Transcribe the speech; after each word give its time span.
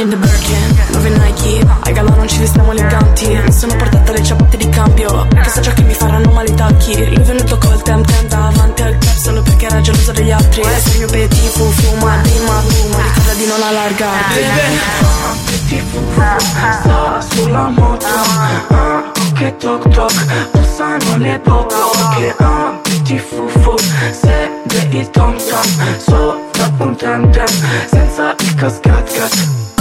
In 0.00 0.08
the 0.08 0.16
Birkin, 0.16 0.78
nuove 0.92 1.10
Nike? 1.10 1.62
Ai 1.82 1.92
galà 1.92 2.14
non 2.14 2.26
ci 2.26 2.38
vestiamo 2.38 2.72
eleganti. 2.72 3.26
Mi 3.26 3.52
sono 3.52 3.76
portata 3.76 4.12
le 4.12 4.22
ciabatte 4.22 4.56
di 4.56 4.66
cambio. 4.70 5.26
Perché 5.26 5.50
so 5.50 5.60
già 5.60 5.72
che 5.74 5.82
mi 5.82 5.92
faranno 5.92 6.30
male 6.30 6.48
i 6.48 6.54
tacchi. 6.54 6.94
Lui 7.04 7.16
è 7.16 7.20
venuto 7.20 7.58
col 7.58 7.82
tem 7.82 8.02
tem 8.02 8.26
davanti 8.26 8.80
al 8.80 8.96
club 8.96 9.14
Solo 9.14 9.42
perché 9.42 9.66
era 9.66 9.82
geloso 9.82 10.12
degli 10.12 10.30
altri. 10.30 10.62
E 10.62 10.80
se 10.80 10.90
il 10.92 10.98
mio 11.00 11.06
petit 11.06 11.50
fu 11.50 11.70
fuma 11.70 12.16
Prima 12.22 12.46
maruma 12.46 13.02
Ricorda 13.02 13.34
di 13.34 13.46
non 13.46 13.62
allargarti. 13.62 14.40
Petit 15.44 15.82
fu 15.90 15.98
sto 16.80 17.34
sulla 17.34 17.68
moto. 17.68 18.06
Ah, 18.06 19.12
Che 19.34 19.56
toc 19.58 19.86
toc. 19.90 20.50
Bussano 20.50 21.16
le 21.18 21.38
poco. 21.40 21.90
Che 22.16 22.34
ah, 22.38 22.80
petit 22.82 23.20
fu. 23.20 23.46
Fu 23.48 23.74
Segue 24.12 24.98
il 24.98 25.10
tom 25.10 25.36
tom 25.36 25.98
Sopra 25.98 26.72
un 26.78 26.96
tem 26.96 27.30
tem 27.30 27.46
Senza 27.90 28.34
il 28.38 28.54
cascat 28.54 29.12
cat 29.12 29.79